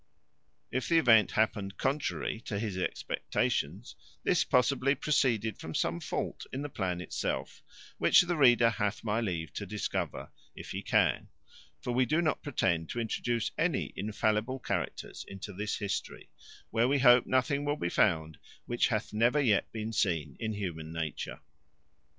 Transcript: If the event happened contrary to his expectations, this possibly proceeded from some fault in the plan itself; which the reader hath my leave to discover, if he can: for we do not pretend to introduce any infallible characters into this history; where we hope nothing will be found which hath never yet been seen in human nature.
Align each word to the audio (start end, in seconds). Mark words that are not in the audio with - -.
If 0.71 0.89
the 0.89 0.97
event 0.97 1.33
happened 1.33 1.77
contrary 1.77 2.41
to 2.45 2.57
his 2.57 2.75
expectations, 2.75 3.95
this 4.23 4.43
possibly 4.43 4.95
proceeded 4.95 5.59
from 5.59 5.75
some 5.75 5.99
fault 5.99 6.47
in 6.51 6.63
the 6.63 6.69
plan 6.69 7.01
itself; 7.01 7.61
which 7.99 8.21
the 8.23 8.35
reader 8.35 8.71
hath 8.71 9.03
my 9.03 9.21
leave 9.21 9.53
to 9.53 9.67
discover, 9.67 10.31
if 10.55 10.71
he 10.71 10.81
can: 10.81 11.27
for 11.83 11.91
we 11.93 12.07
do 12.07 12.19
not 12.19 12.41
pretend 12.41 12.89
to 12.89 12.99
introduce 12.99 13.51
any 13.59 13.93
infallible 13.95 14.57
characters 14.57 15.23
into 15.27 15.53
this 15.53 15.77
history; 15.77 16.31
where 16.71 16.87
we 16.87 16.97
hope 16.97 17.27
nothing 17.27 17.63
will 17.63 17.77
be 17.77 17.87
found 17.87 18.39
which 18.65 18.87
hath 18.87 19.13
never 19.13 19.39
yet 19.39 19.71
been 19.71 19.93
seen 19.93 20.35
in 20.39 20.53
human 20.53 20.91
nature. 20.91 21.41